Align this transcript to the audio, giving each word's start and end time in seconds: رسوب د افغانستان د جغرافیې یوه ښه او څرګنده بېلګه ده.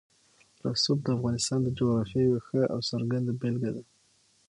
رسوب 0.65 0.97
د 1.03 1.07
افغانستان 1.17 1.59
د 1.63 1.67
جغرافیې 1.77 2.21
یوه 2.27 2.39
ښه 2.47 2.61
او 2.73 2.79
څرګنده 2.89 3.31
بېلګه 3.39 3.69
ده. 3.75 3.83